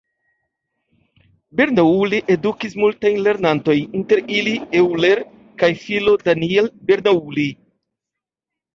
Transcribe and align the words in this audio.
Bernoulli 1.61 2.21
edukis 2.37 2.73
multajn 2.85 3.21
lernantojn, 3.29 3.93
inter 4.01 4.25
ili 4.41 4.57
Euler 4.83 5.25
kaj 5.65 5.73
filo 5.87 6.19
Daniel 6.27 6.75
Bernoulli. 6.93 7.51